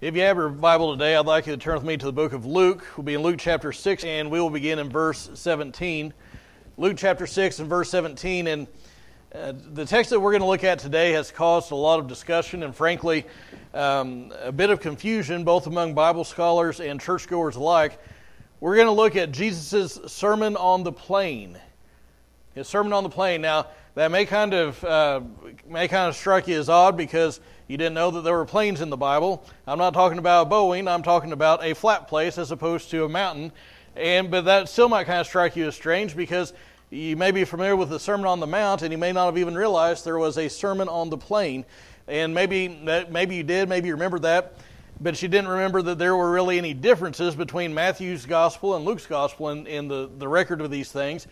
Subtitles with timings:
[0.00, 2.12] If you have your Bible today, I'd like you to turn with me to the
[2.12, 2.86] book of Luke.
[2.96, 6.14] We'll be in Luke chapter 6, and we will begin in verse 17.
[6.76, 8.46] Luke chapter 6 and verse 17.
[8.46, 8.68] And
[9.34, 12.06] uh, the text that we're going to look at today has caused a lot of
[12.06, 13.26] discussion and, frankly,
[13.74, 17.98] um, a bit of confusion both among Bible scholars and churchgoers alike.
[18.60, 21.58] We're going to look at Jesus' Sermon on the Plain.
[22.54, 23.40] His Sermon on the Plain.
[23.40, 23.66] Now,
[23.98, 25.20] that may kind of uh,
[25.68, 28.80] may kind of strike you as odd because you didn't know that there were planes
[28.80, 29.44] in the Bible.
[29.66, 30.88] I'm not talking about Boeing.
[30.88, 33.50] I'm talking about a flat place as opposed to a mountain.
[33.96, 36.52] And but that still might kind of strike you as strange because
[36.90, 39.36] you may be familiar with the Sermon on the Mount, and you may not have
[39.36, 41.64] even realized there was a sermon on the plain.
[42.06, 44.54] And maybe that maybe you did, maybe you remember that,
[45.00, 49.06] but you didn't remember that there were really any differences between Matthew's gospel and Luke's
[49.06, 51.26] gospel in, in the, the record of these things.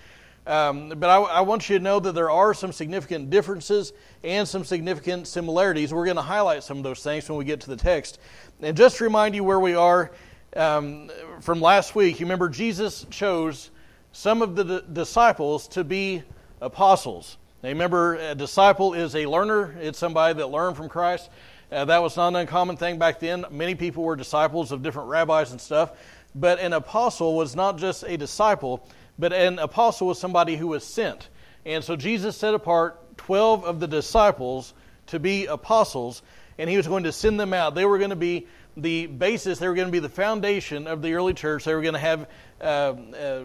[0.46, 3.92] Um, but I, I, want you to know that there are some significant differences
[4.23, 5.92] and some significant similarities.
[5.92, 8.20] We're going to highlight some of those things when we get to the text.
[8.62, 10.12] And just to remind you where we are
[10.54, 13.71] um, from last week, you remember Jesus chose
[14.12, 16.23] some of the d- disciples to be
[16.60, 17.38] apostles.
[17.65, 21.28] Now, remember, a disciple is a learner, it's somebody that learned from Christ.
[21.73, 23.45] Uh, that was not an uncommon thing back then.
[23.51, 25.93] Many people were disciples of different rabbis and stuff.
[26.37, 28.87] But an apostle was not just a disciple,
[29.18, 31.28] but an apostle was somebody who was sent.
[31.64, 34.74] And so Jesus set apart 12 of the disciples
[35.06, 36.22] to be apostles,
[36.59, 37.74] and he was going to send them out.
[37.74, 41.00] They were going to be the basis, they were going to be the foundation of
[41.00, 41.64] the early church.
[41.64, 42.28] They were going to have.
[42.60, 43.44] Uh, uh,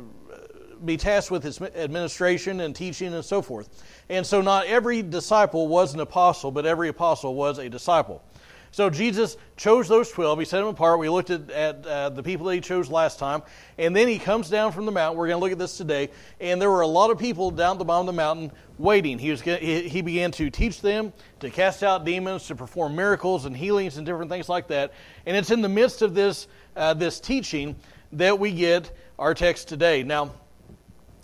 [0.83, 3.69] be tasked with his administration and teaching and so forth.
[4.09, 8.23] And so, not every disciple was an apostle, but every apostle was a disciple.
[8.72, 10.39] So Jesus chose those 12.
[10.39, 10.97] He set them apart.
[10.97, 13.41] We looked at, at uh, the people that he chose last time.
[13.77, 15.17] And then he comes down from the mountain.
[15.17, 16.09] We're going to look at this today.
[16.39, 19.19] And there were a lot of people down the bottom of the mountain waiting.
[19.19, 21.11] He, was, he began to teach them,
[21.42, 24.94] to cast out demons, to perform miracles and healings and different things like that.
[25.25, 27.75] And it's in the midst of this, uh, this teaching
[28.14, 30.02] that we get our text today.
[30.03, 30.31] Now,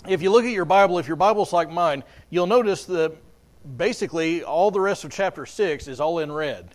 [0.06, 3.16] if you look at your Bible, if your Bible's like mine, you'll notice that
[3.78, 6.74] basically all the rest of chapter 6 is all in red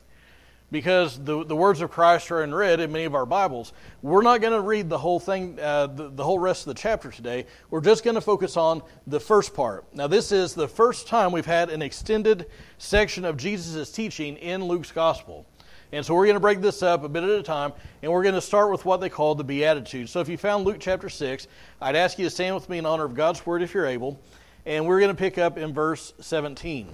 [0.73, 3.75] because the, the words of Christ are in red in many of our Bibles.
[4.01, 6.81] We're not going to read the whole thing, uh, the, the whole rest of the
[6.81, 7.47] chapter today.
[7.71, 9.85] We're just going to focus on the first part.
[9.95, 12.47] Now, this is the first time we've had an extended
[12.79, 15.47] section of Jesus' teaching in Luke's Gospel.
[15.93, 18.23] And so we're going to break this up a bit at a time, and we're
[18.23, 20.11] going to start with what they call the Beatitudes.
[20.11, 21.49] So if you found Luke chapter 6,
[21.83, 24.19] I'd ask you to stand with me in honor of God's Word if you're able,
[24.65, 26.89] and we're going to pick up in verse 17.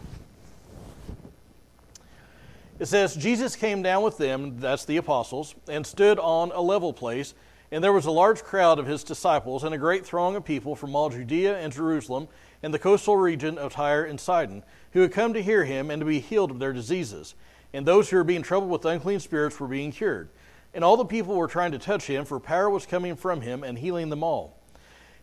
[2.79, 6.93] It says, Jesus came down with them, that's the apostles, and stood on a level
[6.93, 7.35] place.
[7.71, 10.77] And there was a large crowd of his disciples and a great throng of people
[10.77, 12.29] from all Judea and Jerusalem
[12.63, 14.63] and the coastal region of Tyre and Sidon,
[14.93, 17.35] who had come to hear him and to be healed of their diseases.
[17.73, 20.31] And those who were being troubled with unclean spirits were being cured.
[20.73, 23.65] And all the people were trying to touch him, for power was coming from him
[23.65, 24.57] and healing them all.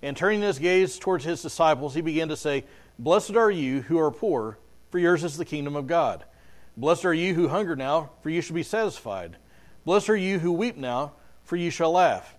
[0.01, 2.65] And turning his gaze towards his disciples, he began to say,
[2.99, 4.59] Blessed are you who are poor,
[4.91, 6.25] for yours is the kingdom of God.
[6.78, 9.38] Blessed are you who hunger now, for you shall be satisfied.
[9.86, 11.13] Blessed are you who weep now,
[11.44, 12.36] for you shall laugh.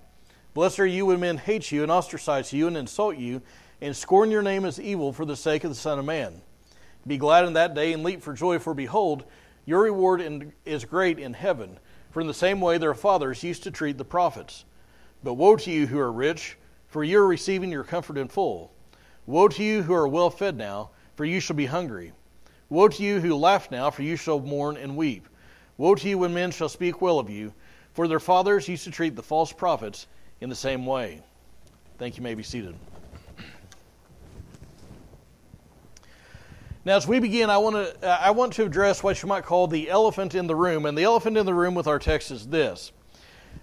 [0.53, 3.41] Blessed are you when men hate you and ostracize you and insult you
[3.81, 6.43] and scorn your name as evil for the sake of the Son of Man.
[7.07, 9.25] Be glad in that day and leap for joy, for behold,
[9.65, 11.79] your reward in, is great in heaven.
[12.11, 14.65] For in the same way their fathers used to treat the prophets.
[15.23, 16.57] But woe to you who are rich,
[16.89, 18.73] for you are receiving your comfort in full.
[19.27, 22.13] Woe to you who are well fed now, for you shall be hungry.
[22.69, 25.29] Woe to you who laugh now, for you shall mourn and weep.
[25.79, 27.53] Woe to you when men shall speak well of you,
[27.93, 30.07] for their fathers used to treat the false prophets
[30.41, 31.23] in the same way.
[31.99, 32.23] Thank you.
[32.23, 32.75] May be seated.
[36.85, 39.67] Now, as we begin, I want to I want to address what you might call
[39.67, 42.47] the elephant in the room, and the elephant in the room with our text is
[42.47, 42.93] this.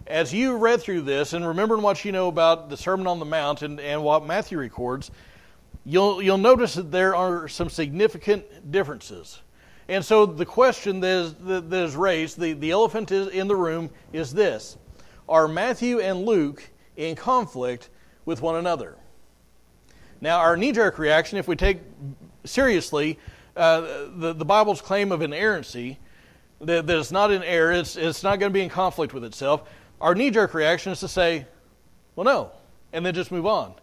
[0.08, 3.26] As you read through this and remembering what you know about the Sermon on the
[3.26, 5.10] Mount and, and what Matthew records,
[5.86, 9.42] you'll, you'll notice that there are some significant differences.
[9.88, 13.56] And so the question that is, that is raised, the, the elephant is in the
[13.56, 14.78] room, is this
[15.28, 17.90] Are Matthew and Luke in conflict
[18.26, 18.98] with one another?
[20.22, 21.82] Now, our knee jerk reaction, if we take
[22.46, 23.20] seriously
[23.58, 23.82] uh,
[24.16, 26.00] the, the Bible's claim of inerrancy,
[26.62, 29.26] that, that it's not in error, it's, it's not going to be in conflict with
[29.26, 29.70] itself,
[30.00, 31.46] our knee jerk reaction is to say,
[32.16, 32.52] well, no,
[32.94, 33.74] and then just move on.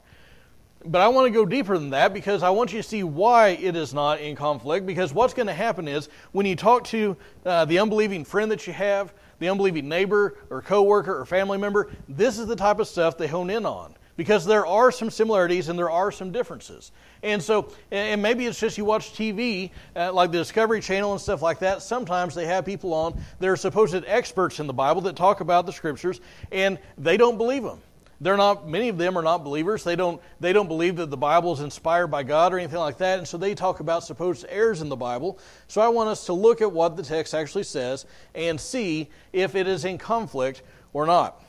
[0.85, 3.49] But I want to go deeper than that because I want you to see why
[3.49, 4.87] it is not in conflict.
[4.87, 8.67] Because what's going to happen is when you talk to uh, the unbelieving friend that
[8.67, 12.89] you have, the unbelieving neighbor or coworker or family member, this is the type of
[12.89, 13.95] stuff they hone in on.
[14.21, 16.93] because there are some similarities and there are some differences.
[17.23, 21.21] And so, and maybe it's just you watch TV, uh, like the Discovery Channel and
[21.21, 21.81] stuff like that.
[21.81, 25.73] Sometimes they have people on, they're supposed experts in the Bible that talk about the
[25.73, 26.21] scriptures,
[26.53, 27.81] and they don't believe them.
[28.23, 29.83] They're not, many of them are not believers.
[29.83, 32.99] They don't, they don't believe that the Bible is inspired by God or anything like
[32.99, 33.19] that.
[33.19, 35.39] And so they talk about supposed errors in the Bible.
[35.69, 39.55] So I want us to look at what the text actually says and see if
[39.55, 40.63] it is in conflict
[40.93, 41.43] or not.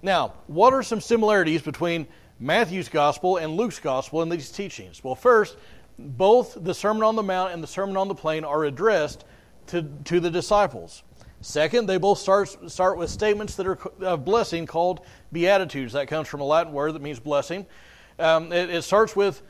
[0.00, 2.06] Now, what are some similarities between
[2.40, 5.04] Matthew's gospel and Luke's gospel in these teachings?
[5.04, 5.56] Well, first,
[5.98, 9.24] both the Sermon on the Mount and the Sermon on the Plain are addressed
[9.68, 11.02] to, to the disciples.
[11.46, 15.92] Second, they both start, start with statements that are of blessing called beatitudes.
[15.92, 17.66] That comes from a Latin word that means blessing.
[18.18, 19.42] Um, it, it, starts with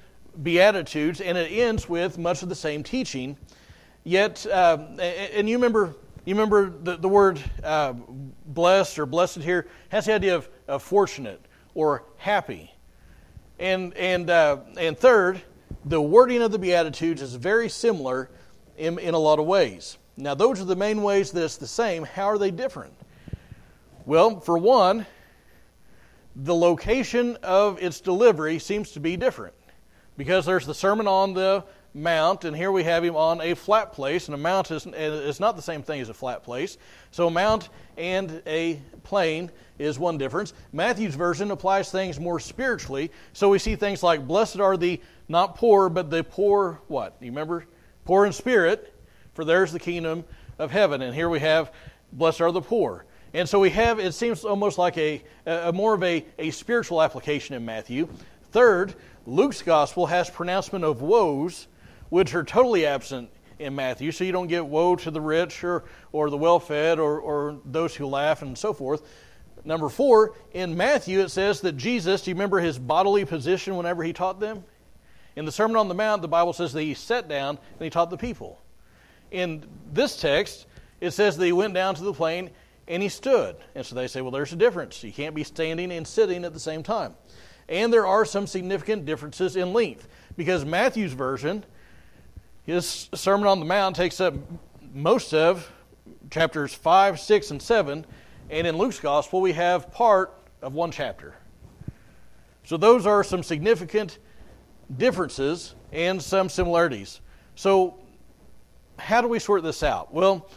[0.43, 3.39] beatitudes and it ends with much of the same teaching.
[4.05, 5.95] Yet, uh, and you remember,
[6.27, 7.95] you remember the, the word uh,
[8.45, 11.41] blessed or blessed here has the idea of, of fortunate
[11.75, 12.75] or happy.
[13.59, 15.41] And, and, uh, and third,
[15.87, 18.29] the wording of the Beatitudes is very similar
[18.77, 19.97] in, in a lot of ways.
[20.17, 22.05] Now, those are the main ways that it's the same.
[22.05, 22.95] How are they different?
[24.07, 25.05] Well, for one,
[26.35, 29.55] the location of its delivery seems to be different
[30.17, 31.65] because there's the Sermon on the
[31.97, 35.41] Mount, and here we have him on a flat place, and a mount is, is
[35.41, 36.77] not the same thing as a flat place.
[37.11, 40.53] So, a mount and a plain is one difference.
[40.75, 45.57] Matthew's version applies things more spiritually, so we see things like, Blessed are the not
[45.57, 47.17] poor, but the poor, what?
[47.21, 47.65] You remember?
[48.05, 48.95] Poor in spirit,
[49.37, 50.25] for there's the kingdom
[50.59, 51.03] of heaven.
[51.03, 51.71] And here we have,
[52.13, 53.05] blessed are the poor.
[53.35, 57.03] And so we have, it seems almost like a, a more of a, a spiritual
[57.03, 58.09] application in Matthew.
[58.51, 58.95] Third,
[59.27, 61.69] Luke's gospel has pronouncement of woes,
[62.09, 63.29] which are totally absent
[63.59, 64.11] in Matthew.
[64.11, 67.59] So you don't get woe to the rich or, or the well fed or, or
[67.67, 69.03] those who laugh and so forth.
[69.67, 74.03] Number four, in Matthew it says that Jesus, do you remember his bodily position whenever
[74.03, 74.65] he taught them?
[75.35, 77.91] In the Sermon on the Mount, the Bible says that he sat down and he
[77.91, 78.63] taught the people.
[79.31, 80.67] In this text,
[81.01, 82.51] it says that he went down to the plain
[82.89, 83.57] and he stood.
[83.75, 85.03] And so they say, well, there's a difference.
[85.03, 87.15] You can't be standing and sitting at the same time.
[87.69, 91.65] And there are some significant differences in length because Matthew's version,
[92.65, 94.35] his Sermon on the Mount, takes up
[94.95, 95.71] most of
[96.31, 98.07] chapters 5, 6, and 7.
[98.51, 100.33] And in Luke's Gospel, we have part
[100.63, 101.35] of one chapter.
[102.65, 104.19] So those are some significant
[104.97, 107.21] differences and some similarities.
[107.57, 107.99] So
[108.99, 110.13] how do we sort this out?
[110.13, 110.49] Well,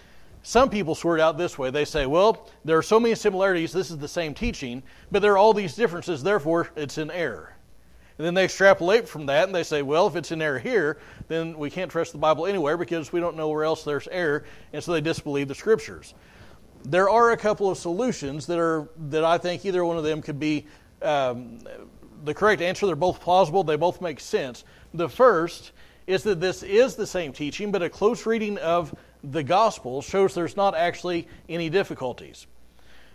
[0.43, 1.69] some people sort out this way.
[1.69, 4.81] They say, well, there are so many similarities, this is the same teaching,
[5.11, 7.53] but there are all these differences, therefore it's in error.
[8.17, 10.97] And then they extrapolate from that and they say, well, if it's in error here,
[11.27, 14.45] then we can't trust the Bible anywhere because we don't know where else there's error,
[14.73, 16.13] and so they disbelieve the scriptures.
[16.83, 20.21] There are a couple of solutions that are that I think either one of them
[20.21, 20.65] could be
[21.01, 21.59] um,
[22.23, 22.85] the correct answer.
[22.85, 23.63] They're both plausible.
[23.63, 24.63] They both make sense.
[24.93, 25.73] The first
[26.09, 30.33] is that this is the same teaching, but a close reading of the gospel shows
[30.33, 32.47] there's not actually any difficulties.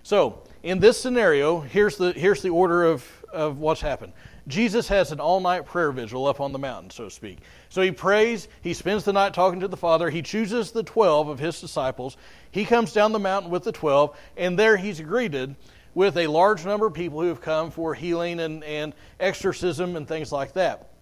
[0.04, 4.12] So, in this scenario, here's the, here's the order of, of what's happened.
[4.46, 7.38] Jesus has an all night prayer vigil up on the mountain, so to speak.
[7.68, 11.26] So he prays, he spends the night talking to the Father, he chooses the 12
[11.26, 12.16] of his disciples,
[12.52, 15.56] he comes down the mountain with the 12, and there he's greeted
[15.94, 20.06] with a large number of people who have come for healing and, and exorcism and
[20.06, 20.93] things like that.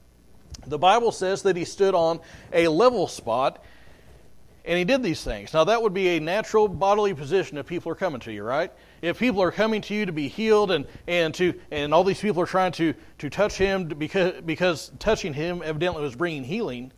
[0.67, 2.21] The Bible says that he stood on
[2.53, 3.65] a level spot
[4.65, 5.53] and he did these things.
[5.53, 8.73] Now, that would be a natural bodily position if people are coming to you, right?
[9.01, 12.21] If people are coming to you to be healed and, and, to, and all these
[12.21, 16.93] people are trying to, to touch him because, because touching him evidently was bringing healing,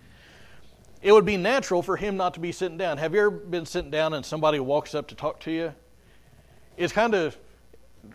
[1.01, 2.99] it would be natural for him not to be sitting down.
[2.99, 5.75] Have you ever been sitting down and somebody walks up to talk to you?
[6.77, 7.37] It's kind of,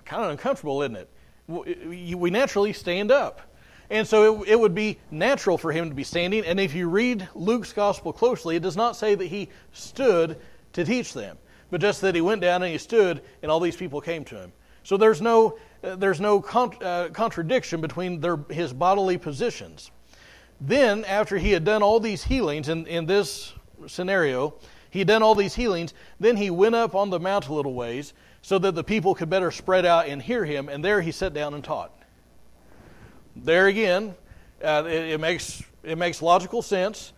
[0.06, 1.10] kind of uncomfortable, isn't it?
[1.48, 3.42] We naturally stand up.
[3.90, 6.46] And so it, it, would be natural for him to be standing.
[6.46, 10.38] And if you read Luke's gospel closely, it does not say that he stood
[10.74, 11.38] to teach them,
[11.72, 14.36] but just that he went down and he stood, and all these people came to
[14.36, 14.52] him.
[14.84, 19.90] So there's no, uh, there's no con- uh, contradiction between their, his bodily positions.
[20.62, 23.54] Then, after he had done all these healings in, in this
[23.88, 24.54] scenario,
[24.92, 27.74] he had done all these healings, then he went up on the mount a little
[27.74, 31.12] ways so that the people could better spread out and hear him, and there he
[31.12, 31.99] sat down and taught
[33.36, 34.16] there again,
[34.64, 37.14] uh, it, it, makes, it makes logical sense.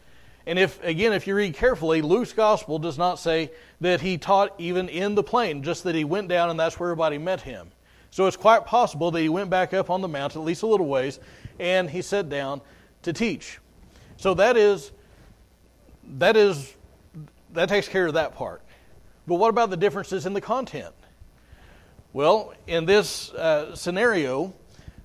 [0.45, 4.53] And if, again, if you read carefully, Luke's gospel does not say that he taught
[4.57, 7.71] even in the plain, just that he went down and that's where everybody met him.
[8.09, 10.67] So it's quite possible that he went back up on the mount, at least a
[10.67, 11.19] little ways,
[11.59, 12.61] and he sat down
[13.03, 13.59] to teach.
[14.17, 14.91] So that is,
[16.17, 16.75] that is,
[17.53, 18.61] that takes care of that part.
[19.27, 20.93] But what about the differences in the content?
[22.13, 24.53] Well, in this uh, scenario,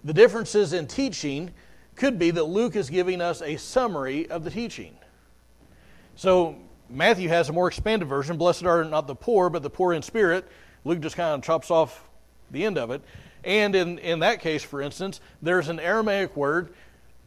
[0.07, 1.51] The differences in teaching
[1.97, 4.97] could be that Luke is giving us a summary of the teaching.
[6.15, 6.55] So
[6.89, 8.37] Matthew has a more expanded version.
[8.37, 10.47] Blessed are not the poor, but the poor in spirit.
[10.85, 12.05] Luke just kind of chops off
[12.53, 13.03] the end of it.
[13.43, 16.73] And in, in that case, for instance, there's an Aramaic word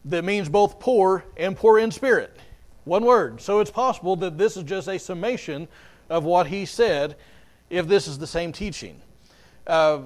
[0.05, 2.33] that means both poor and poor in spirit.
[2.85, 3.41] One word.
[3.41, 5.67] So it's possible that this is just a summation
[6.09, 7.17] of what he said
[7.69, 9.01] if this is the same teaching.
[9.67, 9.99] Uh,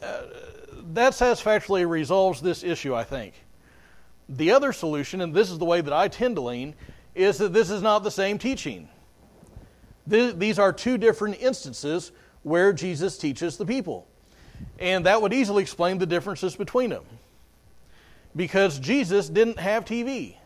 [0.00, 0.22] uh,
[0.94, 3.34] that satisfactorily resolves this issue, I think.
[4.28, 6.74] The other solution, and this is the way that I tend to lean,
[7.14, 8.88] is that this is not the same teaching.
[10.06, 14.06] These are two different instances where Jesus teaches the people.
[14.78, 17.04] And that would easily explain the differences between them.
[18.36, 20.36] Because Jesus didn't have TV,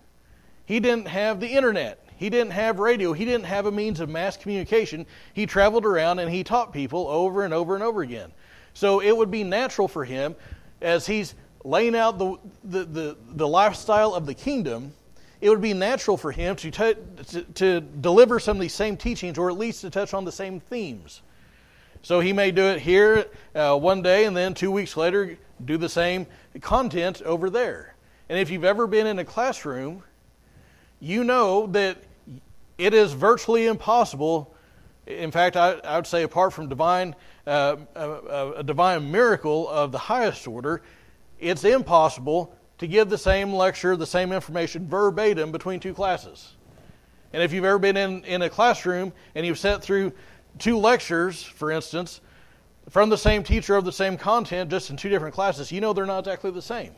[0.67, 4.09] he didn't have the internet, he didn't have radio, he didn't have a means of
[4.09, 5.07] mass communication.
[5.33, 8.33] He traveled around and he taught people over and over and over again.
[8.75, 10.37] So it would be natural for him,
[10.81, 11.35] as he's
[11.65, 14.93] laying out the, the, the, the lifestyle of the kingdom,
[15.41, 19.39] it would be natural for him to, t- to, deliver some of these same teachings
[19.39, 21.23] or at least to touch on the same themes.
[22.03, 25.77] So he may do it here uh, one day and then two weeks later do
[25.77, 26.27] the same
[26.61, 27.95] content over there.
[28.29, 30.03] And if you've ever been in a classroom,
[31.01, 31.99] you know that
[32.77, 34.55] it is virtually impossible.
[35.07, 37.15] In fact, I, I would say, apart from divine,
[37.49, 40.83] uh, a, uh, a divine miracle of the highest order,
[41.41, 46.57] it's impossible to give the same lecture, the same information verbatim between two classes.
[47.33, 50.13] And if you've ever been in, in a classroom and you've sat through
[50.59, 52.21] two lectures, for instance,
[52.89, 55.93] from the same teacher of the same content, just in two different classes, you know
[55.93, 56.93] they're not exactly the same.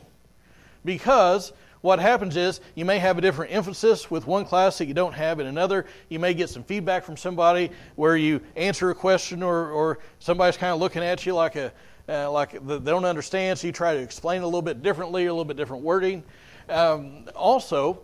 [0.85, 4.93] Because what happens is you may have a different emphasis with one class that you
[4.93, 5.85] don't have in another.
[6.09, 10.57] You may get some feedback from somebody where you answer a question or, or somebody's
[10.57, 11.71] kind of looking at you like a,
[12.07, 15.33] uh, like they don't understand, so you try to explain a little bit differently, a
[15.33, 16.23] little bit different wording.
[16.69, 18.01] Um, also,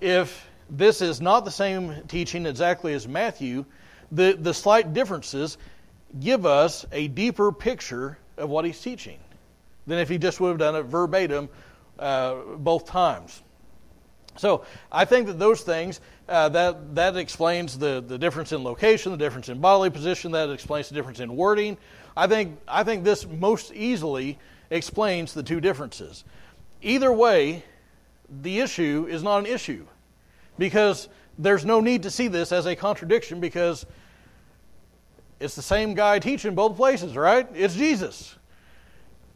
[0.00, 3.64] if this is not the same teaching exactly as Matthew,
[4.12, 5.58] the, the slight differences
[6.20, 9.18] give us a deeper picture of what he's teaching
[9.86, 11.48] than if he just would have done it verbatim
[12.00, 13.42] uh, both times.
[14.36, 19.12] So I think that those things uh, that that explains the the difference in location,
[19.12, 21.76] the difference in bodily position, that explains the difference in wording.
[22.16, 24.38] I think, I think this most easily
[24.70, 26.24] explains the two differences.
[26.82, 27.64] Either way,
[28.42, 29.86] the issue is not an issue
[30.58, 33.86] because there's no need to see this as a contradiction because
[35.38, 37.48] it's the same guy teaching both places, right?
[37.54, 38.34] It's Jesus.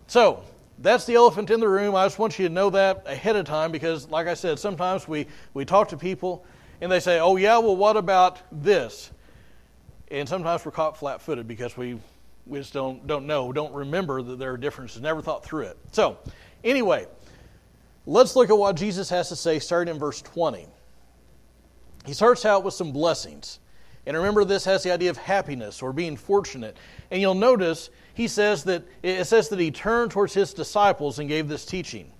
[0.06, 0.42] So,
[0.84, 1.94] that's the elephant in the room.
[1.94, 5.08] I just want you to know that ahead of time because, like I said, sometimes
[5.08, 6.44] we, we talk to people
[6.80, 9.10] and they say, oh, yeah, well, what about this?
[10.10, 11.98] And sometimes we're caught flat footed because we
[12.46, 15.78] we just don't, don't know, don't remember that there are differences, never thought through it.
[15.92, 16.18] So,
[16.62, 17.06] anyway,
[18.06, 20.66] let's look at what Jesus has to say starting in verse 20.
[22.04, 23.60] He starts out with some blessings.
[24.06, 26.76] And remember, this has the idea of happiness or being fortunate.
[27.10, 31.28] And you'll notice he says that it says that he turned towards his disciples and
[31.28, 32.10] gave this teaching.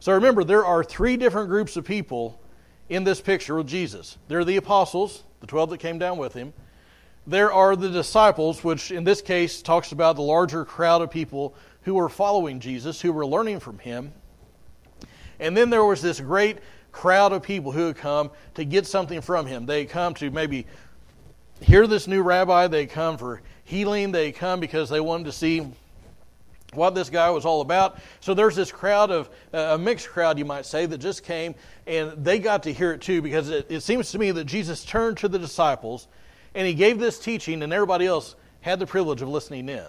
[0.00, 2.40] So remember, there are three different groups of people
[2.88, 4.16] in this picture with Jesus.
[4.28, 6.52] There are the apostles, the 12 that came down with him
[7.26, 11.54] there are the disciples, which in this case talks about the larger crowd of people
[11.82, 14.12] who were following Jesus, who were learning from him.
[15.40, 16.58] And then there was this great
[16.92, 19.66] crowd of people who had come to get something from him.
[19.66, 20.66] They come to maybe
[21.60, 25.70] hear this new rabbi, they come for healing, they come because they wanted to see
[26.72, 27.98] what this guy was all about.
[28.20, 31.54] So there's this crowd of, uh, a mixed crowd, you might say, that just came
[31.86, 34.84] and they got to hear it too because it, it seems to me that Jesus
[34.84, 36.08] turned to the disciples
[36.56, 39.86] and he gave this teaching, and everybody else had the privilege of listening in.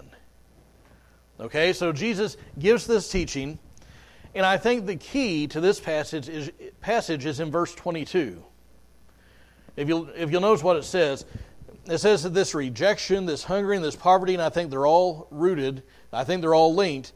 [1.40, 3.58] Okay, so Jesus gives this teaching,
[4.34, 8.44] and I think the key to this passage is, passage is in verse 22.
[9.76, 11.24] If you'll, if you'll notice what it says,
[11.92, 15.82] it says that this rejection, this hungering, this poverty, and I think they're all rooted,
[16.12, 17.12] I think they're all linked,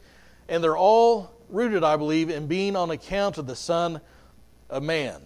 [0.49, 4.01] and they're all rooted, I believe, in being on account of the Son
[4.69, 5.25] of Man.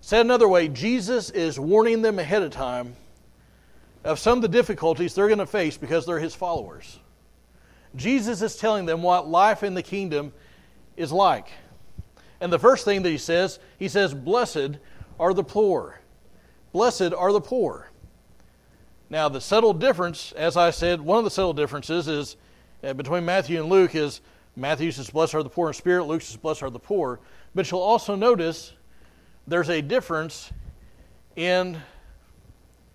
[0.00, 2.96] Said another way, Jesus is warning them ahead of time
[4.04, 6.98] of some of the difficulties they're going to face because they're his followers.
[7.94, 10.32] Jesus is telling them what life in the kingdom
[10.96, 11.50] is like.
[12.40, 14.78] And the first thing that he says, he says, Blessed
[15.18, 16.00] are the poor.
[16.72, 17.90] Blessed are the poor.
[19.10, 22.36] Now, the subtle difference, as I said, one of the subtle differences is
[22.84, 24.20] uh, between Matthew and Luke is
[24.54, 27.20] Matthew says, Blessed are the poor in spirit, Luke says, Blessed are the poor.
[27.54, 28.72] But you'll also notice
[29.46, 30.52] there's a difference
[31.36, 31.80] in.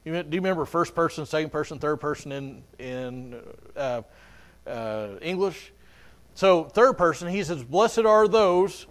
[0.05, 3.41] Do you remember first person, second person, third person in in
[3.77, 4.01] uh,
[4.67, 5.71] uh, English?
[6.35, 8.85] So, third person, he says, Blessed are those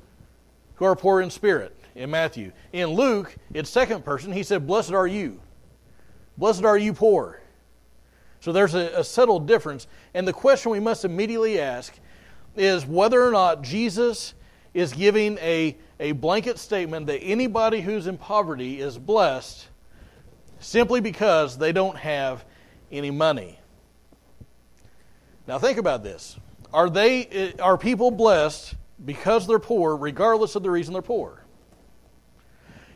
[0.76, 2.52] who are poor in spirit in Matthew.
[2.72, 4.32] In Luke, it's second person.
[4.32, 5.40] He said, Blessed are you.
[6.36, 7.40] Blessed are you poor.
[8.40, 9.86] So there's a, a subtle difference.
[10.14, 11.94] And the question we must immediately ask
[12.56, 14.34] is whether or not Jesus
[14.74, 19.68] is giving a, a blanket statement that anybody who's in poverty is blessed
[20.60, 22.44] simply because they don't have
[22.90, 23.58] any money.
[25.46, 26.36] Now think about this.
[26.72, 28.74] Are they eh, are people blessed
[29.04, 31.41] because they're poor regardless of the reason they're poor?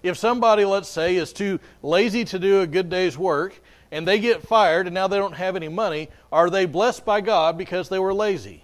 [0.03, 3.59] If somebody let's say is too lazy to do a good day's work
[3.91, 7.21] and they get fired and now they don't have any money, are they blessed by
[7.21, 8.63] God because they were lazy?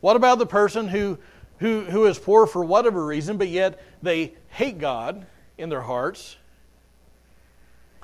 [0.00, 1.18] What about the person who
[1.58, 6.36] who, who is poor for whatever reason, but yet they hate God in their hearts?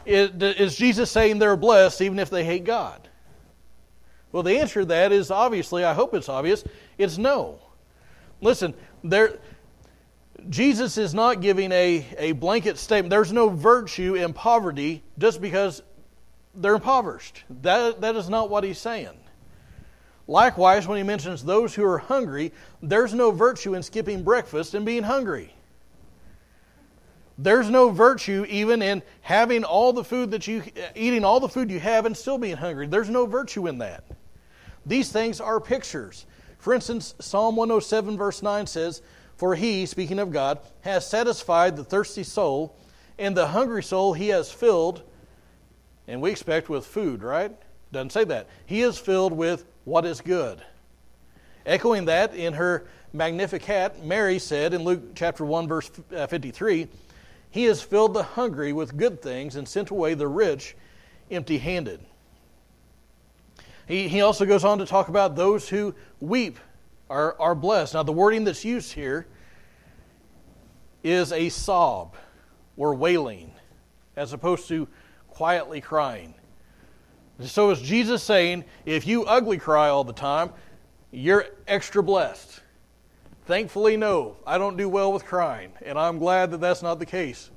[0.04, 3.08] Is Jesus saying they're blessed even if they hate God?
[4.32, 6.64] Well, the answer to that is obviously, I hope it's obvious,
[6.98, 7.60] it's no.
[8.40, 9.38] Listen, there,
[10.50, 13.10] Jesus is not giving a, a blanket statement.
[13.10, 15.82] There's no virtue in poverty just because
[16.54, 17.44] they're impoverished.
[17.62, 19.18] That, that is not what he's saying.
[20.26, 24.86] Likewise, when he mentions those who are hungry, there's no virtue in skipping breakfast and
[24.86, 25.54] being hungry.
[27.36, 30.62] There's no virtue even in having all the food that you
[30.94, 32.86] eating all the food you have and still being hungry.
[32.86, 34.04] There's no virtue in that.
[34.86, 36.26] These things are pictures.
[36.58, 39.02] For instance, Psalm 107 verse 9 says,
[39.36, 42.76] "For he, speaking of God, has satisfied the thirsty soul,
[43.18, 45.02] and the hungry soul he has filled."
[46.06, 47.52] And we expect with food, right?
[47.92, 48.48] Doesn't say that.
[48.66, 50.62] He is filled with what is good.
[51.64, 56.88] Echoing that in her Magnificat, Mary said in Luke chapter 1 verse uh, 53,
[57.50, 60.76] he has filled the hungry with good things and sent away the rich
[61.30, 62.00] empty-handed.
[63.86, 66.58] He, he also goes on to talk about those who weep
[67.10, 67.94] are, are blessed.
[67.94, 69.26] Now, the wording that's used here
[71.02, 72.16] is a sob
[72.76, 73.52] or wailing,
[74.16, 74.88] as opposed to
[75.28, 76.34] quietly crying.
[77.40, 80.50] So is Jesus saying, if you ugly cry all the time,
[81.10, 82.60] you're extra blessed?
[83.46, 84.36] Thankfully, no.
[84.46, 87.50] I don't do well with crying, and I'm glad that that's not the case.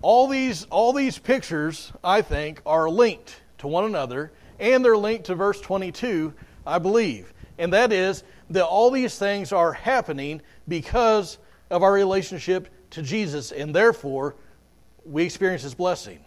[0.00, 5.26] All these, all these pictures, I think, are linked to one another, and they're linked
[5.26, 6.32] to verse 22,
[6.66, 7.32] I believe.
[7.62, 11.38] And that is that all these things are happening because
[11.70, 14.34] of our relationship to Jesus, and therefore
[15.04, 16.24] we experience His blessing.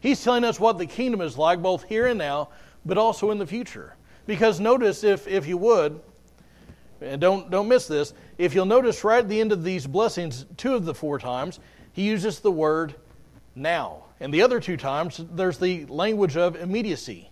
[0.00, 2.48] He's telling us what the kingdom is like, both here and now,
[2.86, 3.94] but also in the future.
[4.24, 6.00] Because notice, if, if you would,
[7.02, 10.46] and don't, don't miss this, if you'll notice right at the end of these blessings,
[10.56, 11.60] two of the four times,
[11.92, 12.94] he uses the word
[13.54, 14.04] now.
[14.18, 17.28] And the other two times, there's the language of immediacy.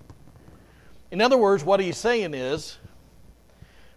[1.10, 2.76] In other words, what he's saying is,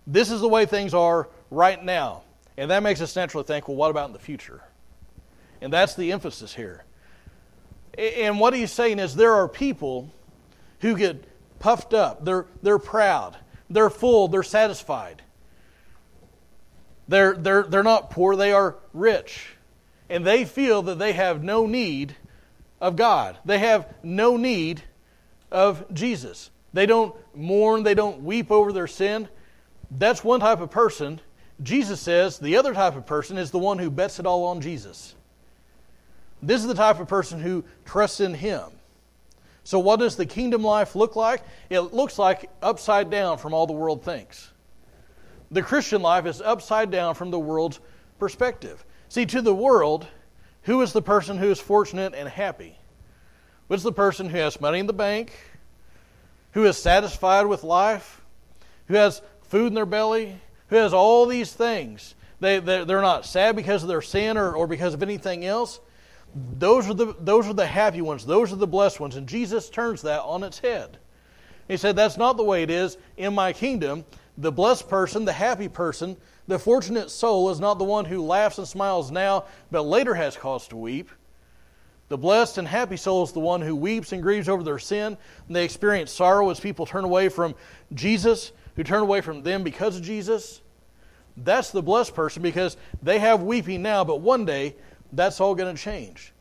[0.10, 2.24] this is the way things are right now.
[2.58, 4.62] And that makes us naturally think, well, what about in the future?
[5.62, 6.84] And that's the emphasis here.
[7.98, 10.12] And what he's saying is there are people
[10.82, 11.24] who get
[11.60, 13.38] puffed up, they're, they're proud,
[13.70, 15.22] they're full, they're satisfied.
[17.08, 19.56] They're, they're, they're not poor, they are rich.
[20.10, 22.16] And they feel that they have no need
[22.82, 23.38] of God.
[23.46, 24.82] They have no need
[25.52, 26.50] of Jesus.
[26.74, 29.28] They don't mourn, they don't weep over their sin.
[29.92, 31.20] That's one type of person.
[31.62, 34.62] Jesus says the other type of person is the one who bets it all on
[34.62, 35.16] Jesus.
[36.42, 38.64] This is the type of person who trusts in Him.
[39.64, 41.42] So, what does the kingdom life look like?
[41.70, 44.50] It looks like upside down from all the world thinks.
[45.52, 47.80] The Christian life is upside down from the world's
[48.20, 48.84] perspective.
[49.10, 50.08] See, to the world,
[50.64, 52.78] who is the person who is fortunate and happy?
[53.68, 55.34] What's the person who has money in the bank,
[56.54, 58.22] who is satisfied with life,
[58.88, 62.16] who has food in their belly, who has all these things?
[62.40, 65.80] They, they're, they're not sad because of their sin or, or because of anything else.
[66.34, 68.26] Those are, the, those are the happy ones.
[68.26, 69.16] Those are the blessed ones.
[69.16, 70.98] And Jesus turns that on its head.
[71.68, 74.06] He said, That's not the way it is in my kingdom.
[74.38, 76.16] The blessed person, the happy person,
[76.48, 80.38] the fortunate soul is not the one who laughs and smiles now, but later has
[80.38, 81.10] cause to weep.
[82.08, 85.18] The blessed and happy soul is the one who weeps and grieves over their sin,
[85.48, 87.54] and they experience sorrow as people turn away from
[87.94, 90.62] Jesus, who turn away from them because of Jesus.
[91.36, 94.78] That's the blessed person because they have weeping now, but one day
[95.12, 96.32] that's all going to change.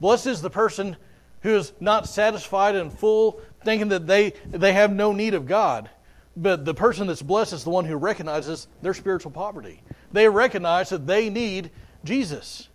[0.00, 0.96] Blessed is the person
[1.42, 5.90] who is not satisfied and full, thinking that they, they have no need of God.
[6.36, 9.82] But the person that's blessed is the one who recognizes their spiritual poverty.
[10.12, 11.72] They recognize that they need
[12.04, 12.68] Jesus.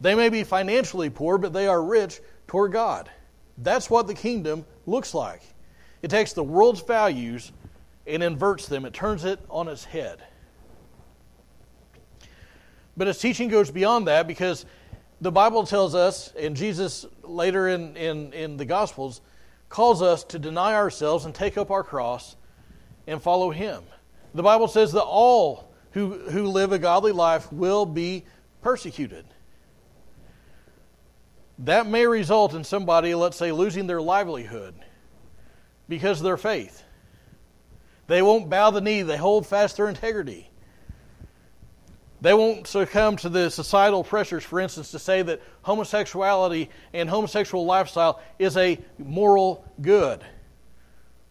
[0.00, 3.10] They may be financially poor, but they are rich toward God.
[3.58, 5.42] That's what the kingdom looks like.
[6.02, 7.50] It takes the world's values
[8.06, 10.22] and inverts them, it turns it on its head.
[12.96, 14.66] But his teaching goes beyond that because
[15.20, 19.20] the Bible tells us, and Jesus later in, in, in the Gospels
[19.68, 22.36] calls us to deny ourselves and take up our cross
[23.06, 23.82] and follow him.
[24.34, 28.24] The Bible says that all who, who live a godly life will be
[28.62, 29.24] persecuted.
[31.60, 34.74] That may result in somebody, let's say, losing their livelihood
[35.88, 36.83] because of their faith.
[38.06, 40.50] They won't bow the knee, they hold fast their integrity.
[42.20, 47.66] They won't succumb to the societal pressures, for instance, to say that homosexuality and homosexual
[47.66, 50.24] lifestyle is a moral good.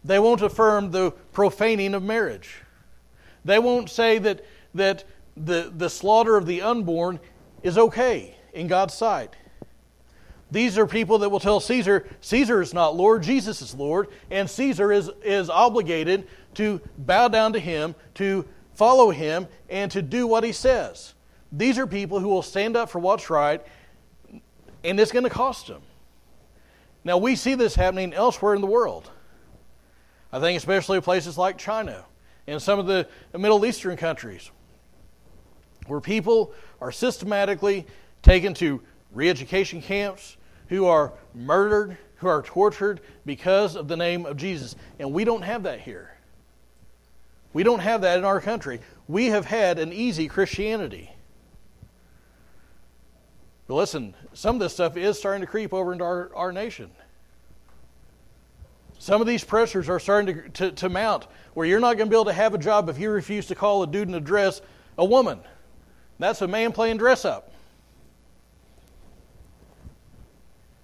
[0.04, 2.62] They won't affirm the profaning of marriage.
[3.44, 5.04] They won't say that, that
[5.36, 7.20] the, the slaughter of the unborn
[7.64, 9.36] is okay in God's sight.
[10.52, 14.48] These are people that will tell Caesar, Caesar is not Lord, Jesus is Lord, and
[14.48, 20.28] Caesar is, is obligated to bow down to him, to follow him, and to do
[20.28, 21.14] what he says.
[21.52, 23.64] These are people who will stand up for what's right,
[24.84, 25.82] and it's going to cost them.
[27.04, 29.10] Now, we see this happening elsewhere in the world.
[30.32, 32.06] I think especially places like China
[32.48, 34.50] and some of the Middle Eastern countries,
[35.88, 37.86] where people are systematically
[38.22, 40.38] taken to re education camps,
[40.70, 44.76] who are murdered, who are tortured because of the name of Jesus.
[44.98, 46.13] And we don't have that here.
[47.54, 48.82] We don't have that in our country.
[49.08, 51.12] We have had an easy Christianity.
[53.68, 56.90] But listen, some of this stuff is starting to creep over into our, our nation.
[59.00, 62.10] Some of these pressures are starting to, to, to mount where you're not going to
[62.10, 64.20] be able to have a job if you refuse to call a dude in a
[64.20, 64.62] dress
[64.98, 65.40] a woman.
[66.20, 67.52] That's a man playing dress up.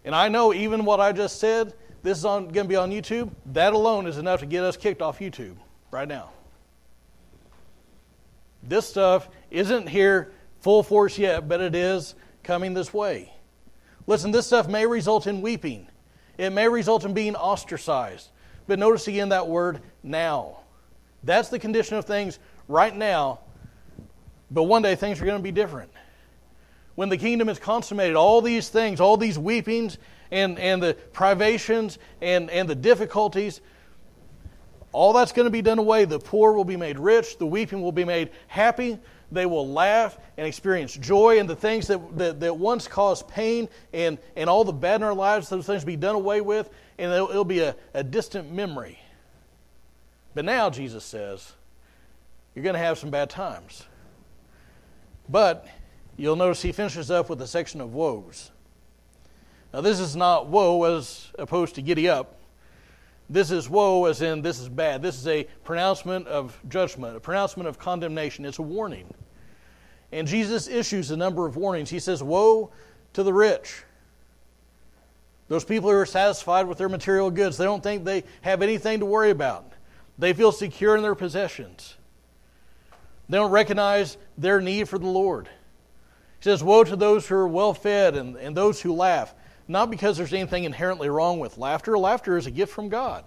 [0.04, 3.32] And I know even what I just said, this is going to be on YouTube.
[3.48, 5.56] That alone is enough to get us kicked off YouTube
[5.92, 6.32] right now.
[8.64, 13.34] This stuff isn't here full force yet, but it is coming this way.
[14.08, 15.88] Listen, this stuff may result in weeping,
[16.38, 18.30] it may result in being ostracized.
[18.68, 20.60] But notice again that word now.
[21.24, 23.40] That's the condition of things right now,
[24.52, 25.92] but one day things are going to be different.
[26.96, 29.98] When the kingdom is consummated, all these things, all these weepings
[30.32, 33.62] and, and the privations and, and the difficulties,
[34.92, 36.06] all that's going to be done away.
[36.06, 39.00] The poor will be made rich, the weeping will be made happy.
[39.32, 43.70] They will laugh and experience joy, and the things that, that, that once caused pain
[43.94, 46.72] and, and all the bad in our lives, those things will be done away with,
[46.98, 48.98] and it'll, it'll be a, a distant memory.
[50.34, 51.54] But now, Jesus says,
[52.56, 53.84] you're going to have some bad times.
[55.30, 55.68] But
[56.18, 58.50] you'll notice he finishes up with a section of woes.
[59.72, 62.39] Now, this is not woe as opposed to giddy up.
[63.30, 65.02] This is woe, as in this is bad.
[65.02, 68.44] This is a pronouncement of judgment, a pronouncement of condemnation.
[68.44, 69.14] It's a warning.
[70.12, 71.92] And Jesus issues a number of warnings.
[71.92, 72.72] He says, Woe
[73.14, 73.84] to the rich.
[75.48, 79.00] Those people who are satisfied with their material goods, they don't think they have anything
[79.00, 79.74] to worry about.
[80.18, 81.96] They feel secure in their possessions.
[83.30, 85.48] They don't recognize their need for the Lord.
[86.40, 89.36] He says, Woe to those who are well fed and, and those who laugh
[89.70, 91.98] not because there's anything inherently wrong with laughter.
[91.98, 93.24] Laughter is a gift from God.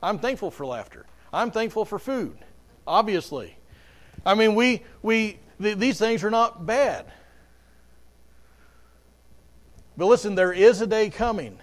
[0.00, 1.04] I'm thankful for laughter.
[1.32, 2.38] I'm thankful for food,
[2.86, 3.56] obviously.
[4.24, 7.06] I mean, we, we, th- these things are not bad.
[9.96, 11.58] But listen, there is a day coming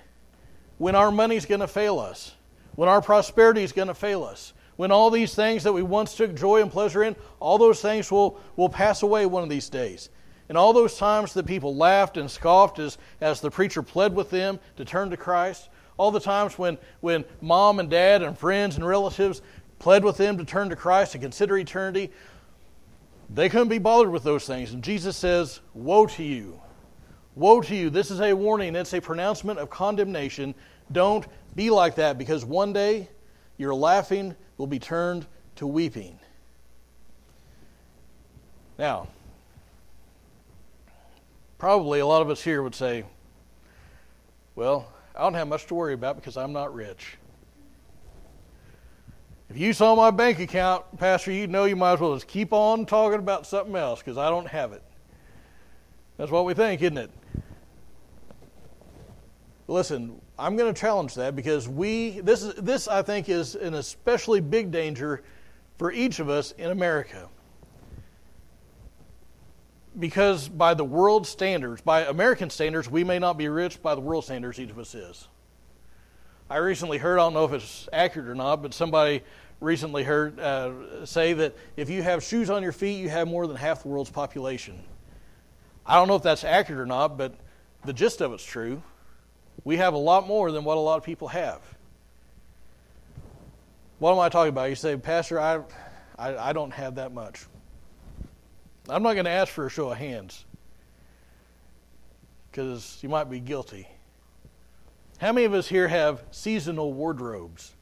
[0.78, 2.36] when our money's going to fail us,
[2.76, 6.16] when our prosperity is going to fail us, when all these things that we once
[6.16, 9.70] took joy and pleasure in, all those things will, will pass away one of these
[9.70, 10.10] days.
[10.50, 14.32] And all those times that people laughed and scoffed as, as the preacher pled with
[14.32, 18.76] them to turn to Christ, all the times when, when mom and dad and friends
[18.76, 19.44] and relatives
[19.78, 22.10] pled with them to turn to Christ and consider eternity,
[23.30, 24.74] they couldn't be bothered with those things.
[24.74, 26.60] And Jesus says, Woe to you!
[27.36, 27.92] Woe to you!
[27.92, 30.56] This is a warning, it's a pronouncement of condemnation.
[30.92, 33.08] Don't be like that because one day
[33.58, 36.18] your laughing will be turned to weeping.
[38.80, 39.08] Now,
[41.60, 43.04] probably a lot of us here would say,
[44.56, 47.18] Well, I don't have much to worry about because I'm not rich.
[49.50, 52.54] If you saw my bank account, Pastor, you'd know you might as well just keep
[52.54, 54.84] on talking about something else because I don't have it.
[56.18, 57.12] That's what we think, isn't it?
[59.68, 64.40] Listen, I'm going to challenge that because we this this I think is an especially
[64.40, 65.24] big danger
[65.78, 67.30] for each of us in America
[69.98, 73.82] because by the world standards, by American standards, we may not be rich.
[73.82, 75.28] By the world standards, each of us is.
[76.50, 79.22] I recently heard, I don't know if it's accurate or not, but somebody
[79.60, 83.46] recently heard uh, say that if you have shoes on your feet, you have more
[83.46, 84.82] than half the world's population.
[85.86, 87.36] I don't know if that's accurate or not, but
[87.86, 88.82] the gist of it's true.
[89.64, 91.62] We have a lot more than what a lot of people have.
[94.00, 94.70] What am I talking about?
[94.70, 95.60] You say, Pastor, I,
[96.18, 97.46] I, I don't have that much.
[98.90, 100.46] I'm not going to ask for a show of hands
[102.52, 103.88] because you might be guilty.
[105.20, 107.74] How many of us here have seasonal wardrobes?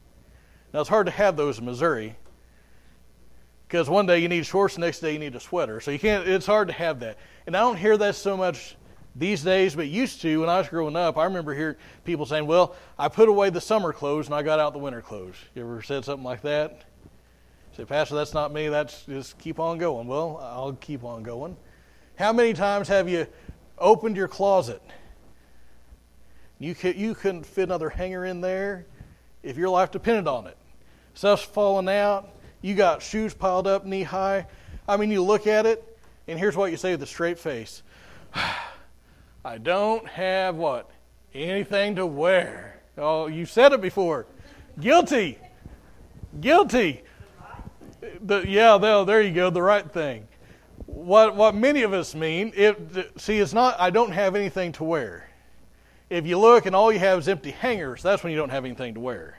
[0.72, 2.16] Now, it's hard to have those in Missouri
[3.66, 5.80] because one day you need shorts, the next day you need a sweater.
[5.80, 7.18] So you can't, it's hard to have that.
[7.46, 8.76] And I don't hear that so much
[9.14, 11.18] these days, but used to when I was growing up.
[11.18, 14.58] I remember hearing people saying, Well, I put away the summer clothes and I got
[14.58, 15.36] out the winter clothes.
[15.54, 16.84] You ever said something like that?
[17.78, 18.68] Say, Pastor, that's not me.
[18.68, 20.08] That's just keep on going.
[20.08, 21.56] Well, I'll keep on going.
[22.16, 23.28] How many times have you
[23.78, 24.82] opened your closet?
[26.58, 28.84] You, could, you couldn't fit another hanger in there
[29.44, 30.56] if your life depended on it.
[31.14, 32.28] Stuff's falling out.
[32.62, 34.48] You got shoes piled up knee high.
[34.88, 37.84] I mean, you look at it, and here's what you say with a straight face
[39.44, 40.90] I don't have what?
[41.32, 42.80] Anything to wear.
[42.96, 44.26] Oh, you said it before.
[44.80, 45.38] Guilty.
[46.40, 47.04] Guilty.
[48.00, 50.28] The, yeah, there you go, the right thing.
[50.86, 54.84] What, what many of us mean, it, see, it's not, I don't have anything to
[54.84, 55.28] wear.
[56.08, 58.64] If you look and all you have is empty hangers, that's when you don't have
[58.64, 59.38] anything to wear.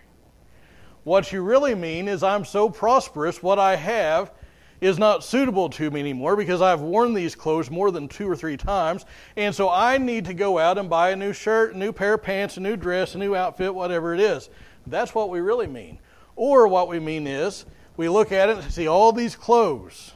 [1.03, 4.31] What you really mean is, I'm so prosperous, what I have
[4.81, 8.35] is not suitable to me anymore because I've worn these clothes more than two or
[8.35, 9.05] three times.
[9.35, 12.13] And so I need to go out and buy a new shirt, a new pair
[12.13, 14.49] of pants, a new dress, a new outfit, whatever it is.
[14.87, 15.99] That's what we really mean.
[16.35, 17.65] Or what we mean is,
[17.99, 20.13] we look at it and see all these clothes.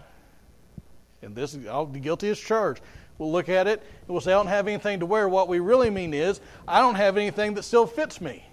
[1.21, 2.81] And this is all the guiltiest charge.
[3.17, 5.27] We'll look at it and we'll say, I don't have anything to wear.
[5.27, 8.45] What we really mean is, I don't have anything that still fits me.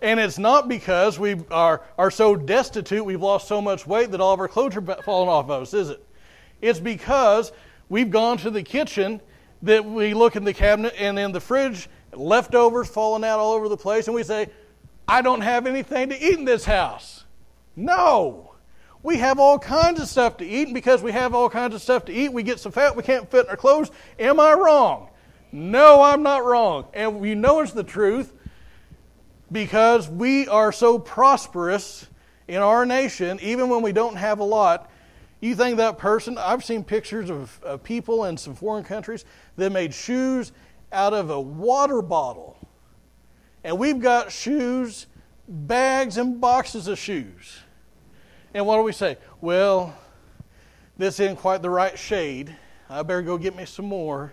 [0.00, 4.20] And it's not because we are, are so destitute, we've lost so much weight that
[4.20, 6.06] all of our clothes are falling off of us, is it?
[6.60, 7.50] It's because
[7.88, 9.20] we've gone to the kitchen
[9.62, 13.68] that we look in the cabinet and in the fridge, leftovers falling out all over
[13.68, 14.48] the place, and we say,
[15.08, 17.23] I don't have anything to eat in this house.
[17.76, 18.54] No.
[19.02, 21.82] We have all kinds of stuff to eat, and because we have all kinds of
[21.82, 23.90] stuff to eat, we get so fat we can't fit in our clothes.
[24.18, 25.10] Am I wrong?
[25.52, 26.86] No, I'm not wrong.
[26.94, 28.32] And we know it's the truth
[29.52, 32.06] because we are so prosperous
[32.48, 34.90] in our nation, even when we don't have a lot.
[35.40, 39.24] You think that person, I've seen pictures of, of people in some foreign countries
[39.56, 40.52] that made shoes
[40.90, 42.56] out of a water bottle.
[43.62, 45.06] And we've got shoes,
[45.46, 47.58] bags, and boxes of shoes.
[48.54, 49.18] And what do we say?
[49.40, 49.94] Well,
[50.96, 52.56] this isn't quite the right shade.
[52.88, 54.32] I better go get me some more.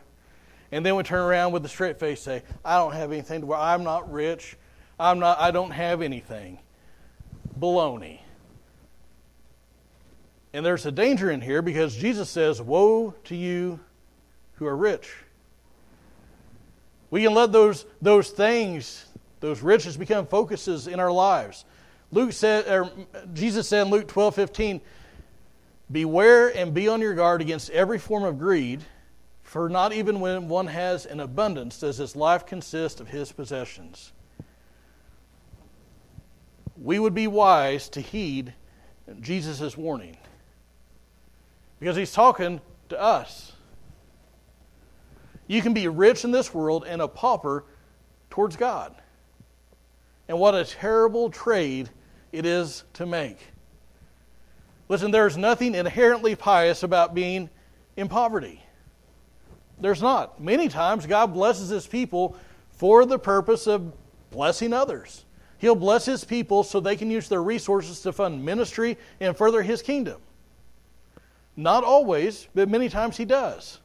[0.72, 3.48] And then we turn around with a straight face say, I don't have anything to
[3.48, 3.58] wear.
[3.58, 4.56] I'm not rich.
[5.00, 6.60] I'm not I don't have anything.
[7.60, 8.20] Baloney.
[10.54, 13.80] And there's a danger in here because Jesus says, Woe to you
[14.54, 15.12] who are rich.
[17.10, 19.06] We can let those, those things,
[19.40, 21.66] those riches become focuses in our lives.
[22.12, 22.92] Luke said, or
[23.34, 24.82] Jesus said in Luke 12, 15,
[25.92, 28.82] Beware and be on your guard against every form of greed,
[29.44, 34.12] for not even when one has an abundance does his life consist of his possessions.
[36.82, 38.54] We would be wise to heed
[39.20, 40.18] Jesus' warning
[41.80, 43.54] because he's talking to us.
[45.48, 47.66] You can be rich in this world and a pauper
[48.30, 48.96] towards God.
[50.30, 51.90] And what a terrible trade
[52.32, 53.38] it is to make.
[54.90, 57.50] Listen, there's nothing inherently pious about being
[57.96, 58.62] in poverty.
[59.80, 60.42] There's not.
[60.42, 62.36] Many times, God blesses His people
[62.72, 63.94] for the purpose of
[64.32, 65.26] blessing others.
[65.58, 69.62] He'll bless His people so they can use their resources to fund ministry and further
[69.62, 70.20] His kingdom.
[71.56, 73.80] Not always, but many times He does.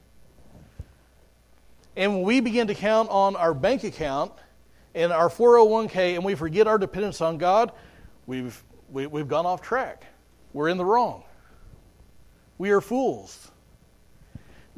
[1.96, 4.32] And when we begin to count on our bank account
[4.94, 7.72] and our 401k and we forget our dependence on God,
[8.26, 10.04] We've, we, have we have gone off track.
[10.52, 11.22] We're in the wrong.
[12.58, 13.50] We are fools.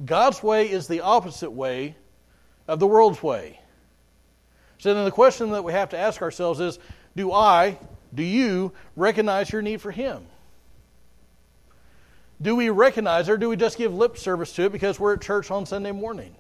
[0.04, 1.96] God's way is the opposite way
[2.66, 3.61] of the world's way.
[4.78, 6.78] So then the question that we have to ask ourselves is
[7.16, 7.78] do I,
[8.14, 10.26] do you recognize your need for Him?
[12.40, 15.20] Do we recognize, or do we just give lip service to it because we're at
[15.20, 16.37] church on Sunday morning?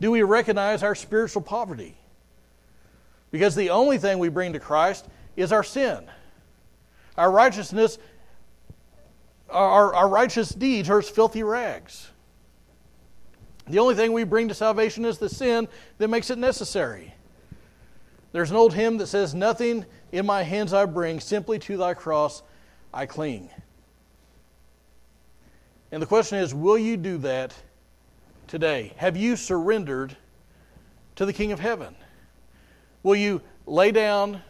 [0.00, 1.96] Do we recognize our spiritual poverty?
[3.30, 6.04] Because the only thing we bring to Christ is our sin.
[7.18, 7.98] Our righteousness,
[9.50, 12.08] our, our righteous deeds are filthy rags.
[13.66, 15.66] The only thing we bring to salvation is the sin
[15.98, 17.12] that makes it necessary.
[18.30, 21.94] There's an old hymn that says, Nothing in my hands I bring, simply to thy
[21.94, 22.42] cross
[22.94, 23.50] I cling.
[25.90, 27.52] And the question is, will you do that
[28.46, 28.92] today?
[28.96, 30.16] Have you surrendered
[31.16, 31.96] to the King of Heaven?
[33.02, 34.42] Will you lay down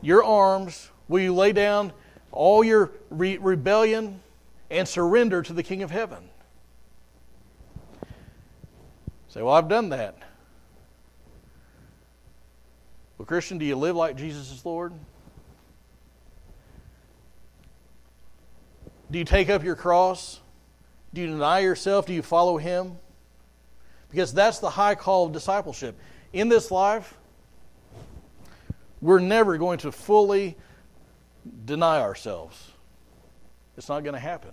[0.00, 0.90] your arms?
[1.08, 1.92] Will you lay down
[2.32, 4.20] all your re- rebellion
[4.70, 6.28] and surrender to the King of Heaven?
[9.28, 10.16] Say, well, I've done that.
[13.16, 14.92] Well, Christian, do you live like Jesus is Lord?
[19.10, 20.40] Do you take up your cross?
[21.14, 22.06] Do you deny yourself?
[22.06, 22.98] Do you follow Him?
[24.10, 25.98] Because that's the high call of discipleship.
[26.32, 27.16] In this life,
[29.00, 30.56] we're never going to fully
[31.64, 32.72] deny ourselves.
[33.76, 34.52] It's not going to happen.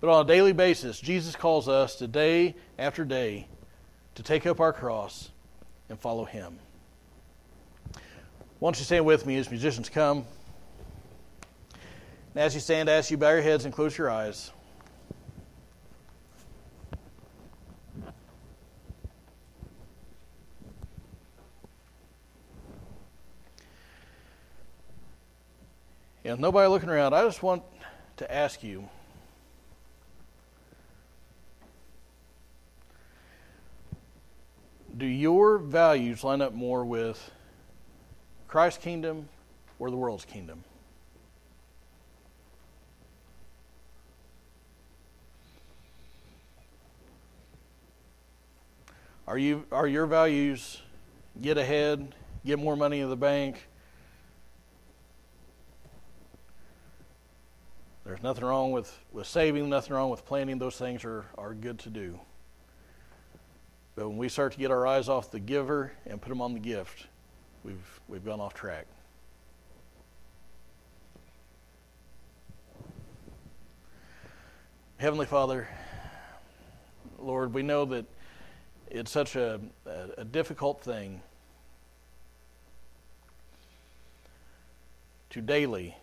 [0.00, 3.46] But on a daily basis, Jesus calls us to day after day
[4.16, 5.30] to take up our cross
[5.88, 6.58] and follow Him.
[8.58, 10.24] Why don't you stand with me as musicians come?
[12.34, 14.50] And as you stand, I ask you bow your heads and close your eyes.
[26.24, 27.62] And nobody looking around, I just want
[28.18, 28.88] to ask you
[34.96, 37.30] do your values line up more with
[38.46, 39.28] Christ's kingdom
[39.78, 40.62] or the world's kingdom?
[49.26, 50.82] Are you are your values
[51.40, 53.66] get ahead, get more money in the bank?
[58.22, 60.58] Nothing wrong with, with saving, nothing wrong with planning.
[60.58, 62.18] Those things are, are good to do.
[63.94, 66.54] But when we start to get our eyes off the giver and put them on
[66.54, 67.06] the gift,
[67.64, 68.86] we've, we've gone off track.
[74.96, 75.68] Heavenly Father,
[77.18, 78.06] Lord, we know that
[78.88, 81.20] it's such a, a, a difficult thing
[85.30, 85.96] to daily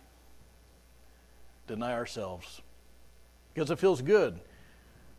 [1.70, 2.60] deny ourselves
[3.54, 4.40] because it feels good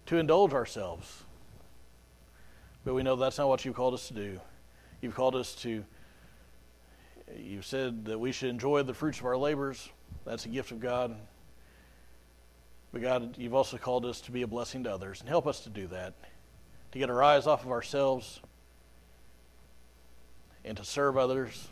[0.07, 1.23] to indulge ourselves.
[2.83, 4.39] But we know that's not what you've called us to do.
[5.01, 5.83] You've called us to,
[7.37, 9.89] you've said that we should enjoy the fruits of our labors.
[10.25, 11.15] That's a gift of God.
[12.91, 15.21] But God, you've also called us to be a blessing to others.
[15.21, 16.13] And help us to do that,
[16.91, 18.41] to get our eyes off of ourselves
[20.65, 21.69] and to serve others.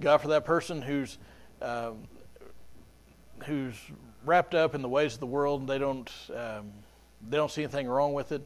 [0.00, 1.18] God, for that person who's
[1.60, 2.04] um,
[3.44, 3.74] who's
[4.24, 6.70] wrapped up in the ways of the world and they don't um,
[7.28, 8.42] they don't see anything wrong with it.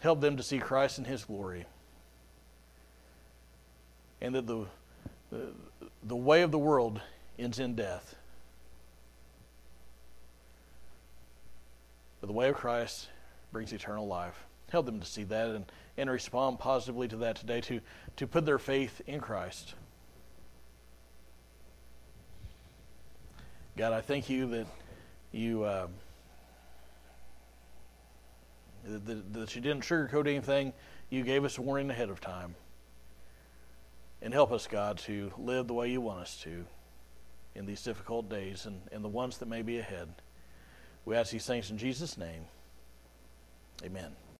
[0.00, 1.66] Help them to see Christ in His glory,
[4.20, 4.66] and that the
[5.30, 5.48] the,
[6.02, 7.00] the way of the world
[7.38, 8.16] ends in death,
[12.20, 13.08] but the way of Christ
[13.52, 14.46] brings eternal life.
[14.70, 15.64] Help them to see that and,
[15.96, 17.80] and respond positively to that today, to,
[18.16, 19.74] to put their faith in Christ.
[23.80, 24.66] God, I thank you that
[25.32, 25.86] you uh,
[28.84, 30.74] that, that you didn't sugarcoat anything.
[31.08, 32.56] You gave us warning ahead of time.
[34.20, 36.66] And help us, God, to live the way you want us to
[37.54, 40.08] in these difficult days and, and the ones that may be ahead.
[41.06, 42.44] We ask these things in Jesus' name.
[43.82, 44.10] Amen.